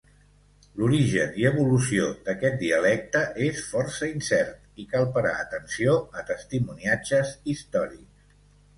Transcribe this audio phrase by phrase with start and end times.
[0.77, 8.31] L’origen i evolució d’aquest dialecte és força incert i cal parar atenció a testimoniatges històrics.